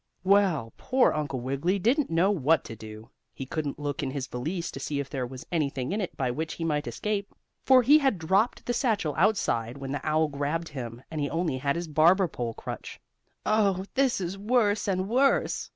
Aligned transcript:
Well, 0.23 0.73
poor 0.77 1.13
Uncle 1.13 1.41
Wiggily 1.41 1.77
didn't 1.77 2.09
know 2.09 2.31
what 2.31 2.63
to 2.63 2.75
do. 2.75 3.11
He 3.35 3.45
couldn't 3.45 3.77
look 3.77 4.01
in 4.01 4.09
his 4.09 4.25
valise 4.25 4.71
to 4.71 4.79
see 4.79 4.99
if 4.99 5.11
there 5.11 5.27
was 5.27 5.45
anything 5.51 5.91
in 5.91 6.01
it 6.01 6.17
by 6.17 6.31
which 6.31 6.55
he 6.55 6.63
might 6.63 6.87
escape, 6.87 7.31
for 7.63 7.83
he 7.83 7.99
had 7.99 8.17
dropped 8.17 8.65
the 8.65 8.73
satchel 8.73 9.13
outside 9.15 9.77
when 9.77 9.91
the 9.91 10.01
owl 10.03 10.27
grabbed 10.27 10.69
him, 10.69 11.03
and 11.11 11.21
he 11.21 11.29
only 11.29 11.59
had 11.59 11.75
his 11.75 11.87
barber 11.87 12.27
pole 12.27 12.55
crutch. 12.55 12.99
"Oh, 13.45 13.85
this 13.93 14.19
is 14.19 14.39
worse 14.39 14.87
and 14.87 15.07
worse!" 15.07 15.69